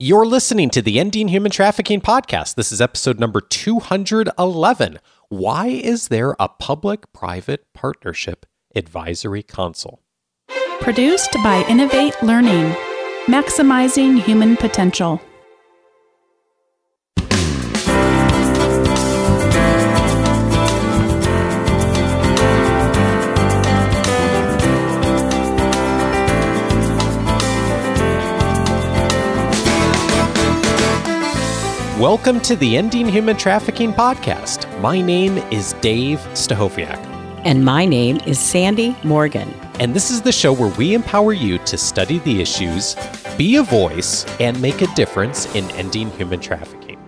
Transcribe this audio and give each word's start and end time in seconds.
You're 0.00 0.26
listening 0.26 0.70
to 0.70 0.82
the 0.82 0.98
Ending 0.98 1.28
Human 1.28 1.52
Trafficking 1.52 2.00
podcast. 2.00 2.56
This 2.56 2.72
is 2.72 2.80
episode 2.80 3.20
number 3.20 3.40
211. 3.40 4.98
Why 5.28 5.68
is 5.68 6.08
there 6.08 6.34
a 6.40 6.48
public 6.48 7.12
private 7.12 7.72
partnership 7.74 8.44
advisory 8.74 9.44
council? 9.44 10.02
Produced 10.80 11.32
by 11.44 11.64
Innovate 11.68 12.20
Learning, 12.24 12.74
maximizing 13.26 14.20
human 14.20 14.56
potential. 14.56 15.20
Welcome 31.98 32.40
to 32.40 32.56
the 32.56 32.76
Ending 32.76 33.08
Human 33.08 33.36
Trafficking 33.36 33.92
podcast. 33.92 34.68
My 34.80 35.00
name 35.00 35.38
is 35.52 35.74
Dave 35.74 36.18
Stachowiak. 36.32 36.98
And 37.44 37.64
my 37.64 37.84
name 37.84 38.16
is 38.26 38.40
Sandy 38.40 38.96
Morgan. 39.04 39.48
And 39.78 39.94
this 39.94 40.10
is 40.10 40.20
the 40.20 40.32
show 40.32 40.52
where 40.52 40.76
we 40.76 40.94
empower 40.94 41.32
you 41.32 41.58
to 41.58 41.78
study 41.78 42.18
the 42.18 42.40
issues, 42.40 42.96
be 43.38 43.54
a 43.58 43.62
voice, 43.62 44.26
and 44.40 44.60
make 44.60 44.82
a 44.82 44.92
difference 44.96 45.46
in 45.54 45.70
ending 45.76 46.10
human 46.10 46.40
trafficking. 46.40 46.98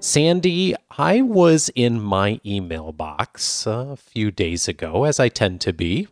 Sandy, 0.00 0.74
I 0.96 1.20
was 1.20 1.70
in 1.74 2.00
my 2.00 2.40
email 2.46 2.92
box 2.92 3.66
a 3.66 3.96
few 3.96 4.30
days 4.30 4.66
ago, 4.66 5.04
as 5.04 5.20
I 5.20 5.28
tend 5.28 5.60
to 5.60 5.74
be, 5.74 6.08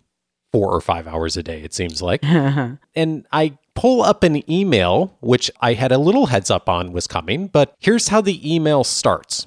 four 0.53 0.71
or 0.71 0.83
five 0.83 1.09
hours 1.09 1.39
a 1.39 1.43
day, 1.43 1.63
it 1.63 1.73
seems 1.73 2.03
like. 2.03 2.23
and 2.95 3.27
I 3.33 3.57
pull 3.75 4.03
up 4.03 4.23
an 4.23 4.49
email, 4.51 5.17
which 5.21 5.51
I 5.61 5.75
had 5.75 5.93
a 5.93 5.99
little 5.99 6.27
heads 6.27 6.51
up 6.51 6.69
on 6.69 6.93
was 6.93 7.07
coming, 7.07 7.49
but 7.49 7.75
here's 7.79 8.09
how 8.09 8.21
the 8.21 8.55
email 8.55 8.85
starts. 8.85 9.47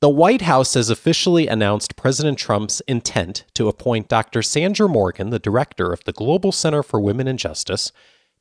The 0.00 0.08
White 0.10 0.42
House 0.42 0.74
has 0.74 0.90
officially 0.90 1.46
announced 1.46 1.96
President 1.96 2.36
Trump's 2.36 2.82
intent 2.86 3.44
to 3.54 3.68
appoint 3.68 4.08
Dr. 4.08 4.42
Sandra 4.42 4.86
Morgan, 4.86 5.30
the 5.30 5.38
director 5.38 5.92
of 5.92 6.04
the 6.04 6.12
Global 6.12 6.52
Center 6.52 6.82
for 6.82 7.00
Women 7.00 7.26
and 7.26 7.38
Justice, 7.38 7.90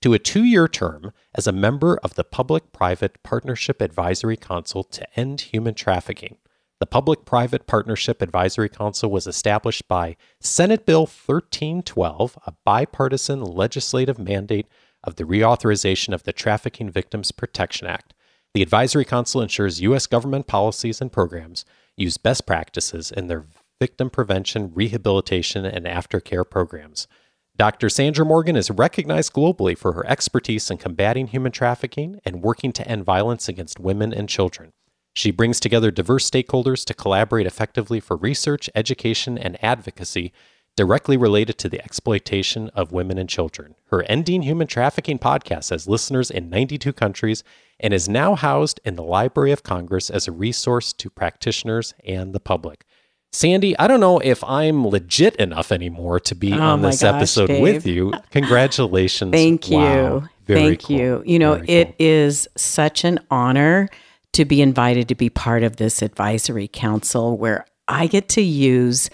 to 0.02 0.14
a 0.14 0.20
two 0.20 0.44
year 0.44 0.68
term 0.68 1.14
as 1.34 1.48
a 1.48 1.54
member 1.54 1.98
of 2.04 2.16
the 2.16 2.26
Public 2.26 2.74
Private 2.74 3.24
Partnership 3.24 3.82
Advisory 3.82 4.36
Council 4.36 4.84
to 4.84 5.08
end 5.18 5.40
human 5.40 5.74
trafficking. 5.74 6.36
The 6.82 6.88
Public 6.88 7.24
Private 7.24 7.66
Partnership 7.66 8.22
Advisory 8.22 8.68
Council 8.68 9.10
was 9.10 9.26
established 9.26 9.88
by 9.88 10.18
Senate 10.42 10.86
Bill 10.86 11.04
1312, 11.04 12.38
a 12.46 12.52
bipartisan 12.66 13.42
legislative 13.42 14.20
mandate 14.20 14.68
of 15.04 15.16
the 15.16 15.24
reauthorization 15.24 16.14
of 16.14 16.24
the 16.24 16.34
Trafficking 16.34 16.90
Victims 16.90 17.32
Protection 17.32 17.88
Act. 17.88 18.14
The 18.54 18.62
Advisory 18.62 19.06
Council 19.06 19.42
ensures 19.42 19.82
U.S. 19.82 20.08
government 20.08 20.48
policies 20.48 21.02
and 21.02 21.12
programs 21.12 21.66
use 21.98 22.18
best 22.18 22.46
practices 22.46 23.12
in 23.12 23.28
their 23.28 23.46
victim 23.80 24.10
prevention, 24.10 24.72
rehabilitation, 24.74 25.66
and 25.66 25.86
aftercare 25.86 26.50
programs. 26.50 27.08
Dr. 27.56 27.90
Sandra 27.90 28.26
Morgan 28.26 28.56
is 28.56 28.72
recognized 28.72 29.34
globally 29.34 29.78
for 29.78 29.94
her 29.94 30.06
expertise 30.08 30.72
in 30.72 30.78
combating 30.78 31.28
human 31.28 31.52
trafficking 31.52 32.20
and 32.26 32.42
working 32.42 32.72
to 32.72 32.88
end 32.88 33.06
violence 33.06 33.48
against 33.48 33.80
women 33.80 34.14
and 34.14 34.28
children. 34.28 34.72
She 35.14 35.30
brings 35.30 35.60
together 35.60 35.92
diverse 35.92 36.28
stakeholders 36.28 36.84
to 36.86 36.96
collaborate 36.96 37.46
effectively 37.46 38.00
for 38.00 38.18
research, 38.18 38.70
education, 38.74 39.38
and 39.38 39.64
advocacy 39.64 40.34
directly 40.76 41.18
related 41.18 41.58
to 41.60 41.70
the 41.70 41.84
exploitation 41.84 42.70
of 42.74 42.92
women 42.92 43.18
and 43.18 43.30
children. 43.30 43.76
Her 43.88 44.04
Ending 44.10 44.42
Human 44.42 44.68
Trafficking 44.68 45.20
podcast 45.20 45.70
has 45.70 45.88
listeners 45.88 46.32
in 46.32 46.50
92 46.50 46.94
countries 46.94 47.44
and 47.80 47.94
is 47.94 48.10
now 48.10 48.36
housed 48.36 48.80
in 48.84 48.96
the 48.96 49.04
Library 49.04 49.52
of 49.52 49.64
Congress 49.64 50.10
as 50.10 50.28
a 50.28 50.32
resource 50.32 50.94
to 50.94 51.10
practitioners 51.10 51.94
and 52.06 52.34
the 52.34 52.40
public. 52.40 52.86
Sandy, 53.32 53.78
I 53.80 53.88
don't 53.88 54.00
know 54.00 54.20
if 54.20 54.44
I'm 54.44 54.86
legit 54.88 55.36
enough 55.38 55.72
anymore 55.72 56.20
to 56.22 56.36
be 56.36 56.54
Oh 56.54 56.60
on 56.62 56.82
this 56.84 57.02
gosh, 57.02 57.16
episode 57.16 57.48
Dave. 57.48 57.62
with 57.62 57.86
you. 57.88 58.14
Congratulations. 58.32 59.32
Thank 59.34 59.70
you. 59.70 59.78
Wow. 59.78 60.24
Thank 60.46 60.84
cool. 60.84 60.98
you. 60.98 61.24
You 61.26 61.40
know, 61.40 61.56
Very 61.56 61.68
it 61.70 61.86
cool. 61.88 61.96
is 62.00 62.48
such 62.56 63.04
an 63.04 63.20
honor 63.32 63.90
to 64.34 64.46
be 64.46 64.62
invited 64.62 65.08
to 65.10 65.16
be 65.16 65.30
part 65.30 65.64
of 65.64 65.78
this 65.78 66.02
advisory 66.02 66.68
council 66.68 67.38
where 67.38 67.66
I 67.88 68.08
get 68.08 68.30
to 68.30 68.42
use 68.42 69.10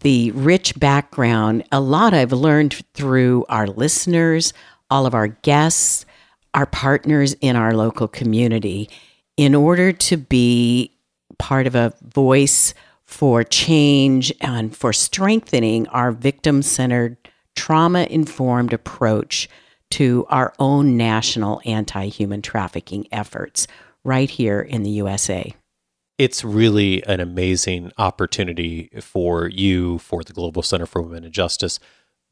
the 0.00 0.30
rich 0.32 0.78
background, 0.78 1.64
a 1.72 1.80
lot 1.80 2.14
I've 2.14 2.32
learned 2.32 2.74
through 2.94 3.44
our 3.48 3.66
listeners, 3.66 4.52
all 4.90 5.06
of 5.06 5.14
our 5.14 5.28
guests, 5.28 6.04
our 6.54 6.66
partners 6.66 7.34
in 7.40 7.56
our 7.56 7.74
local 7.74 8.08
community, 8.08 8.88
in 9.36 9.54
order 9.54 9.92
to 9.92 10.16
be 10.16 10.92
part 11.38 11.66
of 11.66 11.74
a 11.74 11.92
voice 12.02 12.74
for 13.04 13.44
change 13.44 14.32
and 14.40 14.76
for 14.76 14.92
strengthening 14.92 15.86
our 15.88 16.12
victim 16.12 16.62
centered, 16.62 17.16
trauma 17.54 18.06
informed 18.10 18.72
approach 18.72 19.48
to 19.90 20.26
our 20.28 20.52
own 20.58 20.96
national 20.96 21.60
anti 21.64 22.08
human 22.08 22.42
trafficking 22.42 23.06
efforts 23.12 23.66
right 24.04 24.28
here 24.28 24.60
in 24.60 24.82
the 24.82 24.90
USA. 24.90 25.54
It's 26.18 26.44
really 26.44 27.04
an 27.06 27.20
amazing 27.20 27.92
opportunity 27.98 28.90
for 29.00 29.48
you, 29.48 29.98
for 29.98 30.22
the 30.22 30.32
Global 30.32 30.62
Center 30.62 30.86
for 30.86 31.02
Women 31.02 31.24
and 31.24 31.32
Justice, 31.32 31.78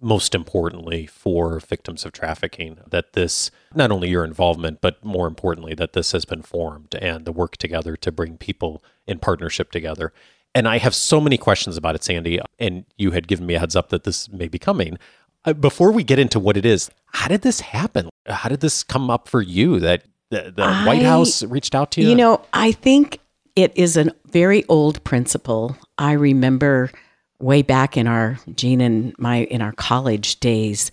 most 0.01 0.35
importantly 0.35 1.07
for 1.07 1.61
victims 1.61 2.05
of 2.05 2.13
trafficking, 2.13 2.79
that 2.89 3.13
this, 3.13 3.51
not 3.75 3.91
only 3.91 4.09
your 4.09 4.25
involvement, 4.25 4.81
but 4.81 5.05
more 5.05 5.27
importantly, 5.27 5.75
that 5.75 5.93
this 5.93 6.13
has 6.13 6.25
been 6.25 6.43
formed 6.43 6.95
and 6.95 7.25
the 7.25 7.33
work 7.33 7.57
together 7.57 7.97
to 7.97 8.11
bring 8.11 8.37
people 8.37 8.83
in 9.07 9.19
partnership 9.19 9.71
together. 9.71 10.13
And 10.55 10.69
I 10.69 10.79
have 10.79 10.95
so 10.95 11.21
many 11.21 11.37
questions 11.37 11.77
about 11.77 11.95
it, 11.95 12.05
Sandy, 12.05 12.39
and 12.59 12.85
you 12.97 13.11
had 13.11 13.29
given 13.29 13.47
me 13.47 13.55
a 13.55 13.61
heads 13.61 13.77
up 13.77 13.89
that 13.91 14.05
this 14.05 14.31
may 14.31 14.49
be 14.49 14.59
coming. 14.59 14.99
Uh, 15.45 15.53
before 15.53 15.91
we 15.91 16.05
get 16.05 16.19
into 16.19 16.39
what 16.39 16.57
it 16.57 16.65
is, 16.65 16.91
how 17.07 17.29
did 17.29 17.43
this 17.43 17.61
happen? 17.61 18.09
How 18.27 18.49
did 18.49 18.61
this 18.61 18.83
come 18.83 19.11
up 19.11 19.29
for 19.29 19.43
you 19.43 19.81
that 19.81 20.05
the, 20.31 20.53
the 20.55 20.83
White 20.85 21.03
House 21.03 21.43
reached 21.43 21.75
out 21.75 21.91
to 21.93 22.03
you? 22.03 22.09
You 22.09 22.15
know, 22.15 22.45
I 22.53 22.73
think 22.73 23.19
it 23.57 23.73
is 23.77 23.97
a 23.97 24.13
very 24.27 24.65
old 24.69 25.03
principle. 25.05 25.77
I 25.99 26.13
remember 26.13 26.91
way 27.39 27.63
back 27.63 27.97
in 27.97 28.07
our 28.07 28.39
Jean 28.55 28.81
and 28.81 29.15
my 29.19 29.45
in 29.45 29.63
our 29.63 29.73
college 29.73 30.41
days, 30.41 30.91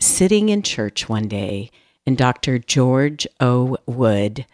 sitting 0.00 0.48
in 0.48 0.62
church 0.62 1.08
one 1.08 1.28
day, 1.28 1.70
and 2.06 2.16
Dr. 2.16 2.58
George 2.58 3.26
O. 3.40 3.76
Wood 3.86 4.46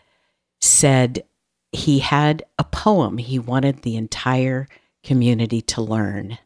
said 0.61 1.25
he 1.73 2.01
had 2.01 2.43
a 2.59 2.65
poem 2.65 3.19
he 3.19 3.39
wanted 3.39 3.83
the 3.83 3.97
entire 3.97 4.69
community 5.03 5.63
to 5.63 5.81
learn. 5.83 6.39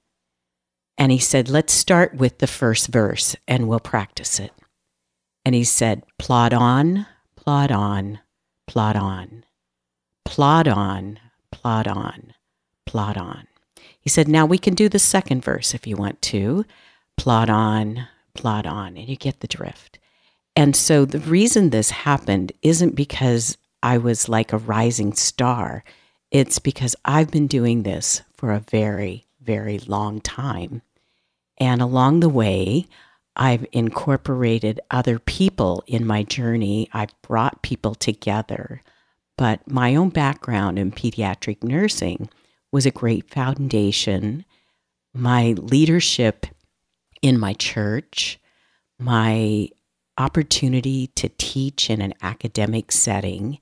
And 0.96 1.10
he 1.10 1.18
said, 1.18 1.48
let's 1.48 1.72
start 1.72 2.14
with 2.14 2.38
the 2.38 2.46
first 2.46 2.88
verse 2.88 3.34
and 3.48 3.66
we'll 3.66 3.80
practice 3.80 4.38
it. 4.38 4.52
And 5.44 5.54
he 5.54 5.64
said, 5.64 6.04
plod 6.18 6.54
on, 6.54 7.06
plod 7.36 7.72
on, 7.72 8.20
plod 8.66 8.96
on, 8.96 9.44
plod 10.24 10.68
on, 10.68 11.18
plod 11.50 11.86
on, 11.86 12.34
plod 12.86 13.16
on. 13.16 13.46
He 14.00 14.10
said, 14.10 14.28
now 14.28 14.44
we 14.44 14.58
can 14.58 14.74
do 14.74 14.88
the 14.88 14.98
second 14.98 15.42
verse 15.42 15.74
if 15.74 15.86
you 15.86 15.96
want 15.96 16.20
to. 16.22 16.64
Plod 17.16 17.48
on, 17.48 18.06
plod 18.34 18.66
on, 18.66 18.96
and 18.96 19.08
you 19.08 19.16
get 19.16 19.40
the 19.40 19.46
drift. 19.46 19.98
And 20.56 20.76
so 20.76 21.04
the 21.04 21.20
reason 21.20 21.70
this 21.70 21.90
happened 21.90 22.52
isn't 22.62 22.94
because 22.94 23.56
I 23.82 23.98
was 23.98 24.28
like 24.28 24.52
a 24.52 24.58
rising 24.58 25.14
star. 25.14 25.84
It's 26.30 26.58
because 26.58 26.96
I've 27.04 27.30
been 27.30 27.46
doing 27.46 27.82
this 27.82 28.22
for 28.36 28.52
a 28.52 28.60
very, 28.60 29.26
very 29.40 29.78
long 29.78 30.20
time. 30.20 30.82
And 31.58 31.80
along 31.80 32.20
the 32.20 32.28
way, 32.28 32.86
I've 33.36 33.66
incorporated 33.72 34.80
other 34.90 35.18
people 35.18 35.82
in 35.86 36.06
my 36.06 36.22
journey. 36.22 36.88
I've 36.92 37.20
brought 37.22 37.62
people 37.62 37.94
together. 37.94 38.82
But 39.36 39.68
my 39.70 39.94
own 39.94 40.10
background 40.10 40.78
in 40.78 40.92
pediatric 40.92 41.62
nursing 41.62 42.28
was 42.72 42.86
a 42.86 42.90
great 42.90 43.30
foundation. 43.30 44.44
My 45.12 45.52
leadership 45.52 46.46
in 47.22 47.38
my 47.38 47.54
church, 47.54 48.38
my 48.98 49.68
opportunity 50.18 51.08
to 51.08 51.28
teach 51.38 51.90
in 51.90 52.00
an 52.00 52.14
academic 52.22 52.92
setting, 52.92 53.58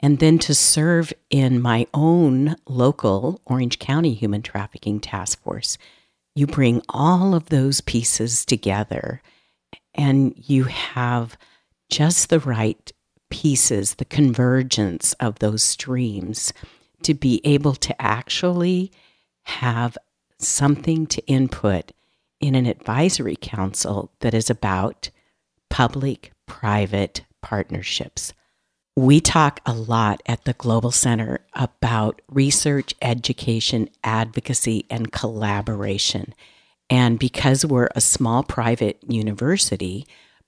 and 0.00 0.18
then 0.18 0.38
to 0.38 0.54
serve 0.54 1.12
in 1.30 1.62
my 1.62 1.86
own 1.94 2.56
local 2.68 3.40
Orange 3.46 3.78
County 3.78 4.12
Human 4.12 4.42
Trafficking 4.42 5.00
Task 5.00 5.42
Force. 5.42 5.78
You 6.34 6.46
bring 6.46 6.82
all 6.88 7.34
of 7.34 7.48
those 7.48 7.80
pieces 7.80 8.44
together 8.44 9.22
and 9.94 10.34
you 10.36 10.64
have 10.64 11.38
just 11.90 12.28
the 12.28 12.40
right 12.40 12.92
pieces, 13.34 13.96
the 13.96 14.04
convergence 14.04 15.12
of 15.14 15.40
those 15.40 15.60
streams 15.60 16.52
to 17.02 17.14
be 17.14 17.40
able 17.42 17.74
to 17.74 18.00
actually 18.00 18.92
have 19.42 19.98
something 20.38 21.04
to 21.04 21.20
input 21.26 21.90
in 22.38 22.54
an 22.54 22.64
advisory 22.64 23.36
council 23.40 24.12
that 24.20 24.34
is 24.34 24.48
about 24.48 25.10
public 25.68 26.30
private 26.46 27.24
partnerships. 27.42 28.32
We 28.96 29.20
talk 29.20 29.60
a 29.66 29.74
lot 29.74 30.22
at 30.26 30.44
the 30.44 30.52
Global 30.52 30.92
Center 30.92 31.44
about 31.54 32.22
research, 32.28 32.94
education, 33.02 33.90
advocacy, 34.04 34.86
and 34.88 35.10
collaboration. 35.10 36.34
And 36.88 37.18
because 37.18 37.66
we're 37.66 37.88
a 37.96 38.00
small 38.00 38.44
private 38.44 39.02
university, 39.08 40.06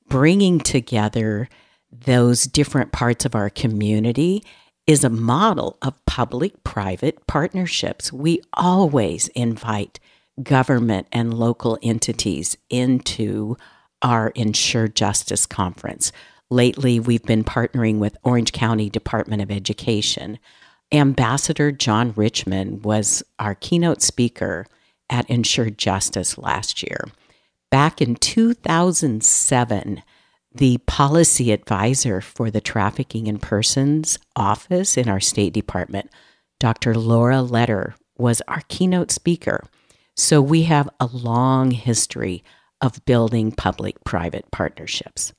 bringing 0.09 0.61
together 0.61 1.49
those 1.91 2.45
different 2.45 2.93
parts 2.93 3.25
of 3.25 3.35
our 3.35 3.51
community 3.51 4.45
is 4.87 5.03
a 5.03 5.11
model 5.11 5.77
of 5.83 6.05
public 6.07 6.63
private 6.65 7.27
partnerships. 7.27 8.13
We 8.13 8.41
always 8.55 9.29
invite 9.29 9.99
government 10.43 11.09
and 11.13 11.35
local 11.35 11.79
entities 11.83 12.57
into 12.71 13.57
our 14.03 14.29
Ensure 14.31 14.89
Justice 14.89 15.47
Conference. 15.47 16.13
Lately, 16.51 17.01
we've 17.01 17.25
been 17.25 17.43
partnering 17.43 17.99
with 17.99 18.17
Orange 18.23 18.53
County 18.53 18.89
Department 18.89 19.43
of 19.43 19.51
Education. 19.51 20.39
Ambassador 20.93 21.73
John 21.73 22.13
Richmond 22.15 22.85
was 22.85 23.25
our 23.39 23.57
keynote 23.57 24.03
speaker 24.03 24.67
at 25.11 25.29
Ensure 25.29 25.71
Justice 25.71 26.39
last 26.39 26.83
year. 26.83 27.07
Back 27.71 28.01
in 28.01 28.15
2007, 28.15 30.03
the 30.57 30.79
policy 30.87 31.53
advisor 31.53 32.21
for 32.21 32.51
the 32.51 32.61
Trafficking 32.61 33.27
in 33.27 33.39
Persons 33.39 34.19
office 34.35 34.97
in 34.97 35.09
our 35.09 35.21
State 35.21 35.53
Department, 35.53 36.11
Dr. 36.59 36.95
Laura 36.95 37.43
Lederer, 37.43 37.95
was 38.17 38.41
our 38.49 38.63
keynote 38.69 39.11
speaker. 39.11 39.63
So 40.17 40.41
we 40.41 40.63
have 40.63 40.89
a 40.99 41.07
long 41.07 41.73
history 41.73 42.43
of 42.81 43.05
building 43.05 43.53
public 43.53 44.03
private 44.05 44.51
partnerships. 44.51 45.35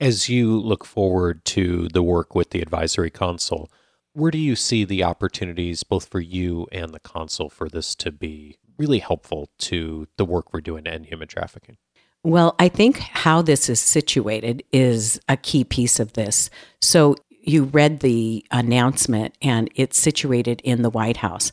As 0.00 0.28
you 0.28 0.58
look 0.58 0.84
forward 0.84 1.44
to 1.46 1.86
the 1.88 2.02
work 2.02 2.34
with 2.34 2.50
the 2.50 2.60
advisory 2.60 3.10
council, 3.10 3.70
where 4.12 4.32
do 4.32 4.38
you 4.38 4.56
see 4.56 4.84
the 4.84 5.04
opportunities 5.04 5.84
both 5.84 6.08
for 6.08 6.20
you 6.20 6.66
and 6.72 6.92
the 6.92 7.00
council 7.00 7.48
for 7.48 7.68
this 7.68 7.94
to 7.96 8.10
be 8.10 8.56
really 8.76 8.98
helpful 8.98 9.50
to 9.58 10.08
the 10.16 10.24
work 10.24 10.52
we're 10.52 10.60
doing 10.60 10.82
to 10.84 10.92
end 10.92 11.06
human 11.06 11.28
trafficking? 11.28 11.76
Well, 12.24 12.54
I 12.58 12.68
think 12.68 12.98
how 12.98 13.42
this 13.42 13.68
is 13.68 13.80
situated 13.80 14.62
is 14.72 15.20
a 15.28 15.36
key 15.36 15.64
piece 15.64 15.98
of 15.98 16.12
this. 16.12 16.50
So 16.80 17.16
you 17.40 17.64
read 17.64 18.00
the 18.00 18.46
announcement, 18.52 19.34
and 19.42 19.68
it's 19.74 19.98
situated 19.98 20.60
in 20.62 20.82
the 20.82 20.90
White 20.90 21.16
House. 21.16 21.50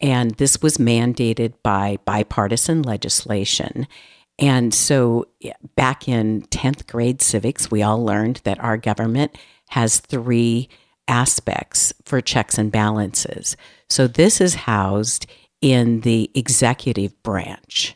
And 0.00 0.32
this 0.32 0.62
was 0.62 0.78
mandated 0.78 1.54
by 1.64 1.98
bipartisan 2.04 2.82
legislation. 2.82 3.88
And 4.38 4.72
so 4.72 5.26
back 5.74 6.08
in 6.08 6.42
10th 6.42 6.86
grade 6.86 7.20
civics, 7.20 7.70
we 7.70 7.82
all 7.82 8.04
learned 8.04 8.40
that 8.44 8.60
our 8.60 8.76
government 8.76 9.36
has 9.70 9.98
three 9.98 10.68
aspects 11.08 11.92
for 12.04 12.20
checks 12.20 12.58
and 12.58 12.70
balances. 12.70 13.56
So 13.88 14.06
this 14.06 14.40
is 14.40 14.54
housed 14.54 15.26
in 15.60 16.00
the 16.00 16.30
executive 16.34 17.20
branch. 17.22 17.94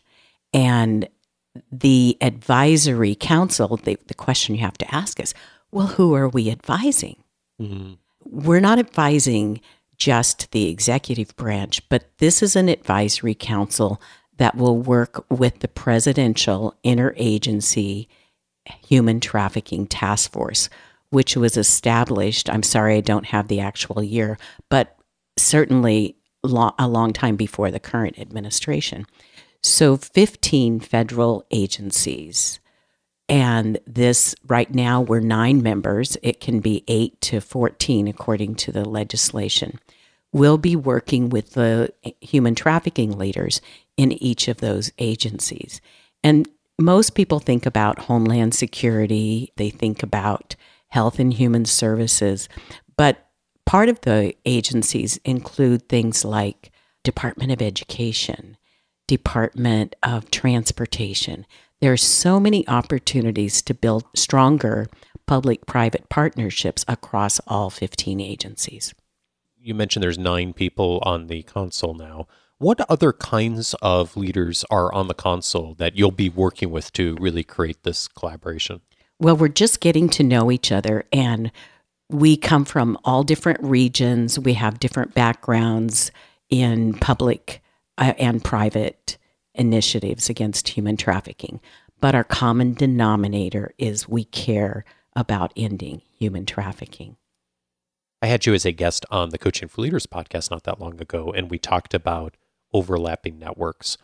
And 0.52 1.08
the 1.70 2.16
advisory 2.20 3.14
council, 3.14 3.76
the, 3.76 3.98
the 4.06 4.14
question 4.14 4.54
you 4.54 4.60
have 4.62 4.78
to 4.78 4.94
ask 4.94 5.20
is, 5.20 5.34
well, 5.70 5.88
who 5.88 6.14
are 6.14 6.28
we 6.28 6.50
advising? 6.50 7.22
Mm-hmm. 7.60 7.94
We're 8.24 8.60
not 8.60 8.78
advising 8.78 9.60
just 9.96 10.50
the 10.52 10.68
executive 10.68 11.34
branch, 11.36 11.86
but 11.88 12.10
this 12.18 12.42
is 12.42 12.56
an 12.56 12.68
advisory 12.68 13.34
council 13.34 14.00
that 14.36 14.56
will 14.56 14.78
work 14.78 15.24
with 15.30 15.58
the 15.60 15.68
presidential 15.68 16.74
interagency 16.84 18.06
human 18.86 19.18
trafficking 19.18 19.86
task 19.86 20.30
force, 20.30 20.68
which 21.10 21.36
was 21.36 21.56
established. 21.56 22.48
I'm 22.48 22.62
sorry, 22.62 22.96
I 22.96 23.00
don't 23.00 23.26
have 23.26 23.48
the 23.48 23.60
actual 23.60 24.02
year, 24.02 24.38
but 24.68 24.96
certainly 25.36 26.16
a 26.44 26.88
long 26.88 27.12
time 27.12 27.36
before 27.36 27.70
the 27.70 27.80
current 27.80 28.18
administration. 28.18 29.06
So 29.62 29.96
15 29.96 30.80
federal 30.80 31.44
agencies. 31.50 32.60
And 33.28 33.78
this, 33.86 34.34
right 34.46 34.72
now, 34.74 35.02
we're 35.02 35.20
nine 35.20 35.62
members. 35.62 36.16
It 36.22 36.40
can 36.40 36.60
be 36.60 36.84
eight 36.88 37.20
to 37.22 37.40
14 37.40 38.08
according 38.08 38.54
to 38.56 38.72
the 38.72 38.88
legislation. 38.88 39.78
We'll 40.32 40.58
be 40.58 40.76
working 40.76 41.28
with 41.28 41.52
the 41.52 41.92
human 42.20 42.54
trafficking 42.54 43.18
leaders 43.18 43.60
in 43.96 44.12
each 44.12 44.48
of 44.48 44.58
those 44.58 44.92
agencies. 44.98 45.80
And 46.22 46.48
most 46.78 47.14
people 47.14 47.40
think 47.40 47.66
about 47.66 47.98
Homeland 48.00 48.54
Security, 48.54 49.52
they 49.56 49.70
think 49.70 50.02
about 50.02 50.54
Health 50.88 51.18
and 51.18 51.32
Human 51.32 51.64
Services, 51.64 52.48
but 52.96 53.28
part 53.66 53.88
of 53.88 54.00
the 54.02 54.34
agencies 54.46 55.18
include 55.24 55.88
things 55.88 56.24
like 56.24 56.70
Department 57.02 57.52
of 57.52 57.60
Education, 57.60 58.56
Department 59.08 59.96
of 60.04 60.30
Transportation. 60.30 61.44
There 61.80 61.92
are 61.92 61.96
so 61.96 62.38
many 62.38 62.66
opportunities 62.68 63.60
to 63.62 63.74
build 63.74 64.04
stronger 64.14 64.86
public 65.26 65.66
private 65.66 66.08
partnerships 66.08 66.84
across 66.86 67.40
all 67.48 67.70
15 67.70 68.20
agencies. 68.20 68.94
You 69.60 69.74
mentioned 69.74 70.04
there's 70.04 70.18
nine 70.18 70.52
people 70.52 71.00
on 71.02 71.26
the 71.26 71.42
council 71.42 71.94
now. 71.94 72.28
What 72.58 72.80
other 72.90 73.12
kinds 73.12 73.74
of 73.82 74.16
leaders 74.16 74.64
are 74.70 74.92
on 74.92 75.08
the 75.08 75.14
council 75.14 75.74
that 75.74 75.96
you'll 75.96 76.10
be 76.10 76.28
working 76.28 76.70
with 76.70 76.92
to 76.94 77.16
really 77.20 77.44
create 77.44 77.82
this 77.82 78.08
collaboration? 78.08 78.80
Well, 79.20 79.36
we're 79.36 79.48
just 79.48 79.80
getting 79.80 80.08
to 80.10 80.22
know 80.22 80.50
each 80.50 80.70
other 80.70 81.04
and 81.12 81.50
we 82.10 82.36
come 82.36 82.64
from 82.64 82.98
all 83.04 83.22
different 83.22 83.62
regions. 83.62 84.38
We 84.38 84.54
have 84.54 84.80
different 84.80 85.14
backgrounds 85.14 86.10
in 86.50 86.94
public 86.94 87.62
uh, 87.98 88.14
and 88.18 88.42
private 88.42 89.18
initiatives 89.54 90.30
against 90.30 90.68
human 90.68 90.96
trafficking. 90.96 91.60
But 92.00 92.14
our 92.14 92.24
common 92.24 92.74
denominator 92.74 93.74
is 93.76 94.08
we 94.08 94.24
care 94.24 94.84
about 95.16 95.52
ending 95.56 96.02
human 96.18 96.46
trafficking. 96.46 97.16
I 98.22 98.26
had 98.26 98.46
you 98.46 98.54
as 98.54 98.64
a 98.64 98.72
guest 98.72 99.04
on 99.10 99.30
the 99.30 99.38
Coaching 99.38 99.68
for 99.68 99.82
Leaders 99.82 100.06
podcast 100.06 100.50
not 100.50 100.64
that 100.64 100.80
long 100.80 101.00
ago, 101.00 101.32
and 101.32 101.50
we 101.50 101.58
talked 101.58 101.94
about 101.94 102.36
overlapping 102.72 103.38
networks. 103.38 103.98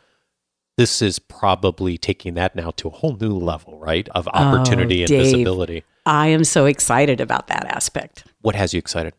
This 0.77 1.01
is 1.01 1.21
probably 1.21 1.97
taking 1.99 2.35
that 2.35 2.57
now 2.57 2.71
to 2.73 2.89
a 2.89 2.91
whole 2.91 3.17
new 3.17 3.37
level, 3.37 3.79
right? 3.79 4.09
Of 4.09 4.27
opportunity 4.29 5.01
oh, 5.01 5.03
and 5.03 5.09
Dave, 5.09 5.23
visibility. 5.25 5.85
I 6.05 6.29
am 6.29 6.45
so 6.45 6.67
excited 6.67 7.21
about 7.21 7.47
that 7.47 7.65
aspect. 7.67 8.25
What 8.41 8.57
has 8.57 8.75
you 8.75 8.79
excited? 8.79 9.15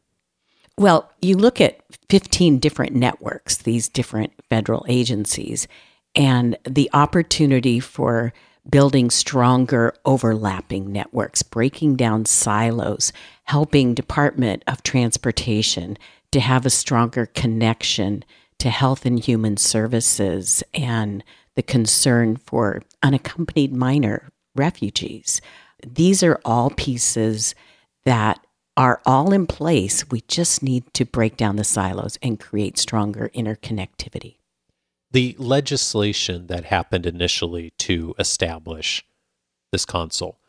Well, 0.77 1.09
you 1.21 1.37
look 1.37 1.61
at 1.61 1.79
15 2.09 2.59
different 2.59 2.93
networks, 2.93 3.57
these 3.57 3.89
different 3.89 4.33
federal 4.49 4.85
agencies, 4.87 5.67
and 6.15 6.57
the 6.67 6.89
opportunity 6.93 7.79
for 7.79 8.33
building 8.69 9.09
stronger 9.09 9.93
overlapping 10.05 10.91
networks, 10.91 11.43
breaking 11.43 11.95
down 11.95 12.25
silos, 12.25 13.13
helping 13.43 13.93
Department 13.93 14.63
of 14.67 14.81
Transportation 14.83 15.97
to 16.31 16.39
have 16.39 16.65
a 16.65 16.71
stronger 16.71 17.27
connection 17.27 18.23
to 18.59 18.69
health 18.69 19.05
and 19.05 19.19
human 19.19 19.57
services 19.57 20.63
and 20.73 21.23
the 21.55 21.63
concern 21.63 22.37
for 22.37 22.81
unaccompanied 23.03 23.73
minor 23.73 24.29
refugees. 24.55 25.41
These 25.85 26.23
are 26.23 26.39
all 26.43 26.71
pieces 26.71 27.53
that 28.05 28.44
are 28.77 29.01
all 29.05 29.31
in 29.31 29.47
place. 29.47 30.09
We 30.09 30.21
just 30.27 30.61
need 30.61 30.93
to 30.93 31.05
break 31.05 31.37
down 31.37 31.55
the 31.55 31.63
silos 31.63 32.17
and 32.21 32.39
create 32.39 32.77
stronger 32.77 33.29
interconnectivity. 33.33 34.37
The 35.11 35.35
legislation 35.39 36.47
that 36.47 36.65
happened 36.65 37.05
initially 37.05 37.71
to 37.79 38.15
establish 38.19 39.05
this 39.71 39.85
council 39.85 40.39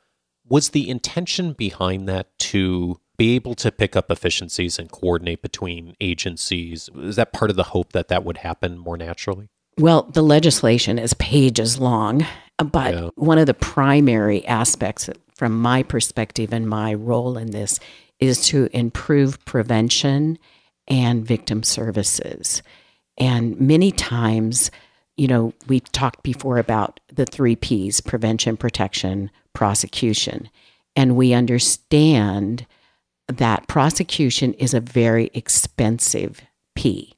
was 0.48 0.70
the 0.70 0.88
intention 0.88 1.52
behind 1.52 2.08
that 2.08 2.36
to 2.38 3.00
be 3.16 3.34
able 3.34 3.54
to 3.54 3.72
pick 3.72 3.96
up 3.96 4.10
efficiencies 4.10 4.78
and 4.78 4.90
coordinate 4.90 5.42
between 5.42 5.94
agencies. 6.00 6.90
Is 6.96 7.16
that 7.16 7.32
part 7.32 7.50
of 7.50 7.56
the 7.56 7.64
hope 7.64 7.92
that 7.92 8.08
that 8.08 8.24
would 8.24 8.38
happen 8.38 8.78
more 8.78 8.96
naturally? 8.96 9.48
Well, 9.78 10.02
the 10.02 10.22
legislation 10.22 10.98
is 10.98 11.14
pages 11.14 11.78
long, 11.78 12.26
but 12.58 12.94
yeah. 12.94 13.10
one 13.14 13.38
of 13.38 13.46
the 13.46 13.54
primary 13.54 14.46
aspects 14.46 15.10
from 15.34 15.60
my 15.60 15.82
perspective 15.82 16.52
and 16.52 16.68
my 16.68 16.94
role 16.94 17.36
in 17.36 17.50
this 17.50 17.78
is 18.20 18.46
to 18.48 18.68
improve 18.72 19.44
prevention 19.44 20.38
and 20.88 21.26
victim 21.26 21.62
services. 21.62 22.62
And 23.18 23.58
many 23.60 23.92
times, 23.92 24.70
you 25.16 25.26
know, 25.26 25.52
we've 25.66 25.90
talked 25.92 26.22
before 26.22 26.58
about 26.58 27.00
the 27.12 27.26
three 27.26 27.56
P's 27.56 28.00
prevention, 28.00 28.56
protection, 28.56 29.30
prosecution. 29.52 30.50
And 30.94 31.16
we 31.16 31.32
understand 31.32 32.66
that 33.28 33.66
prosecution 33.68 34.54
is 34.54 34.74
a 34.74 34.80
very 34.80 35.30
expensive 35.34 36.42
P 36.74 37.12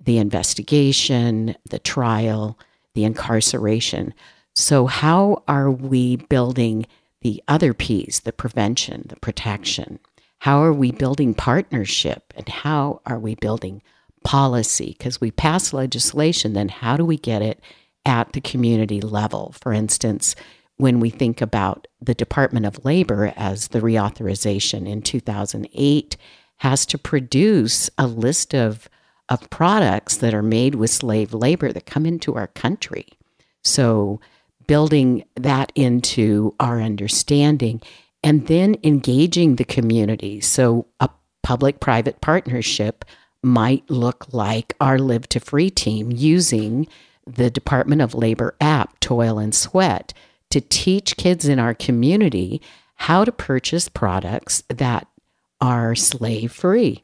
the 0.00 0.18
investigation, 0.18 1.56
the 1.70 1.78
trial, 1.78 2.58
the 2.94 3.04
incarceration. 3.04 4.12
So, 4.54 4.86
how 4.86 5.42
are 5.48 5.70
we 5.70 6.16
building 6.16 6.86
the 7.22 7.42
other 7.48 7.72
P's, 7.72 8.20
the 8.20 8.32
prevention, 8.32 9.06
the 9.08 9.16
protection? 9.16 9.98
How 10.44 10.62
are 10.62 10.74
we 10.74 10.92
building 10.92 11.32
partnership 11.32 12.34
and 12.36 12.46
how 12.46 13.00
are 13.06 13.18
we 13.18 13.34
building 13.34 13.80
policy? 14.24 14.94
Because 14.98 15.18
we 15.18 15.30
pass 15.30 15.72
legislation, 15.72 16.52
then 16.52 16.68
how 16.68 16.98
do 16.98 17.04
we 17.06 17.16
get 17.16 17.40
it 17.40 17.62
at 18.04 18.34
the 18.34 18.42
community 18.42 19.00
level? 19.00 19.54
For 19.58 19.72
instance, 19.72 20.36
when 20.76 21.00
we 21.00 21.08
think 21.08 21.40
about 21.40 21.86
the 21.98 22.12
Department 22.12 22.66
of 22.66 22.84
Labor 22.84 23.32
as 23.36 23.68
the 23.68 23.80
reauthorization 23.80 24.86
in 24.86 25.00
2008 25.00 26.16
has 26.56 26.84
to 26.84 26.98
produce 26.98 27.88
a 27.96 28.06
list 28.06 28.54
of 28.54 28.90
of 29.30 29.48
products 29.48 30.18
that 30.18 30.34
are 30.34 30.42
made 30.42 30.74
with 30.74 30.90
slave 30.90 31.32
labor 31.32 31.72
that 31.72 31.86
come 31.86 32.04
into 32.04 32.34
our 32.34 32.48
country. 32.48 33.06
So 33.62 34.20
building 34.66 35.24
that 35.36 35.72
into 35.74 36.54
our 36.60 36.82
understanding 36.82 37.80
and 38.24 38.46
then 38.46 38.76
engaging 38.82 39.56
the 39.56 39.64
community. 39.64 40.40
So 40.40 40.86
a 40.98 41.10
public 41.42 41.78
private 41.78 42.22
partnership 42.22 43.04
might 43.42 43.88
look 43.90 44.32
like 44.32 44.74
our 44.80 44.98
Live 44.98 45.28
to 45.28 45.40
Free 45.40 45.70
team 45.70 46.10
using 46.10 46.88
the 47.26 47.50
Department 47.50 48.00
of 48.00 48.14
Labor 48.14 48.56
app, 48.60 48.98
Toil 49.00 49.38
and 49.38 49.54
Sweat, 49.54 50.14
to 50.50 50.62
teach 50.62 51.18
kids 51.18 51.46
in 51.46 51.58
our 51.58 51.74
community 51.74 52.62
how 52.94 53.24
to 53.24 53.32
purchase 53.32 53.88
products 53.88 54.62
that 54.68 55.06
are 55.60 55.94
slave 55.94 56.50
free. 56.50 57.02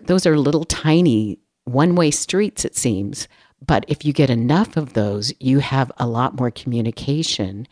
Those 0.00 0.26
are 0.26 0.38
little 0.38 0.64
tiny 0.64 1.38
one 1.64 1.94
way 1.94 2.10
streets, 2.10 2.64
it 2.64 2.76
seems. 2.76 3.28
But 3.64 3.84
if 3.88 4.04
you 4.04 4.12
get 4.12 4.30
enough 4.30 4.76
of 4.76 4.94
those, 4.94 5.32
you 5.38 5.58
have 5.58 5.92
a 5.98 6.06
lot 6.06 6.38
more 6.38 6.50
communication. 6.50 7.68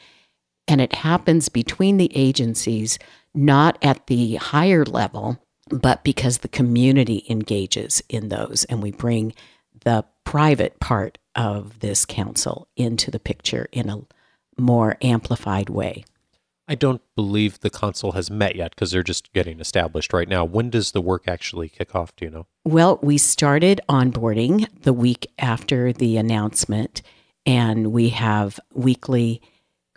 And 0.69 0.81
it 0.81 0.95
happens 0.95 1.49
between 1.49 1.97
the 1.97 2.11
agencies, 2.15 2.99
not 3.35 3.79
at 3.83 4.07
the 4.07 4.37
higher 4.37 4.85
level, 4.85 5.43
but 5.69 6.05
because 6.05 6.39
the 6.39 6.49
community 6.49 7.25
engages 7.29 8.03
in 8.09 8.29
those. 8.29 8.65
And 8.65 8.83
we 8.83 8.93
bring 8.93 9.33
the 9.85 10.05
private 10.25 10.79
part 10.81 11.19
of 11.35 11.81
this 11.81 12.05
council 12.05 12.69
into 12.77 13.11
the 13.11 13.21
picture 13.21 13.69
in 13.73 13.89
a 13.89 14.03
more 14.61 14.97
amplified 15.03 15.71
way. 15.71 16.05
I 16.69 16.77
don't 16.77 17.03
believe 17.17 17.61
the 17.61 17.71
council 17.71 18.13
has 18.13 18.31
met 18.31 18.55
yet 18.55 18.71
because 18.71 18.93
they're 18.93 19.03
just 19.03 19.33
getting 19.33 19.59
established 19.59 20.13
right 20.13 20.29
now. 20.29 20.45
When 20.45 20.71
does 20.71 20.93
the 20.93 21.01
work 21.01 21.25
actually 21.27 21.69
kick 21.69 21.97
off? 21.97 22.15
Do 22.15 22.27
you 22.27 22.31
know? 22.31 22.47
Well, 22.65 23.01
we 23.03 23.19
started 23.19 23.81
onboarding 23.89 24.69
the 24.83 24.93
week 24.93 25.27
after 25.37 25.93
the 25.93 26.17
announcement, 26.17 27.03
and 27.45 27.89
we 27.89 28.11
have 28.11 28.61
weekly 28.73 29.43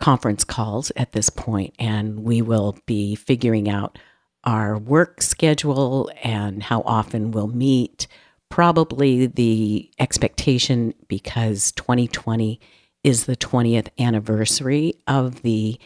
conference 0.04 0.44
calls 0.44 0.92
at 0.96 1.12
this 1.12 1.30
point, 1.30 1.74
and 1.78 2.24
we 2.24 2.42
will 2.42 2.76
be 2.84 3.14
figuring 3.14 3.70
out 3.70 3.98
our 4.44 4.76
work 4.76 5.22
schedule 5.22 6.10
and 6.22 6.62
how 6.62 6.82
often 6.82 7.30
we'll 7.30 7.46
meet. 7.46 8.06
Probably 8.50 9.24
the 9.24 9.90
expectation 9.98 10.92
because 11.08 11.72
2020 11.72 12.60
is 13.02 13.24
the 13.24 13.34
20th 13.34 13.88
anniversary 13.98 14.92
of 15.06 15.40
the 15.40 15.80